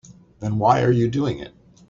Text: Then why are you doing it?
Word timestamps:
Then 0.39 0.57
why 0.57 0.81
are 0.81 0.89
you 0.91 1.07
doing 1.07 1.37
it? 1.37 1.53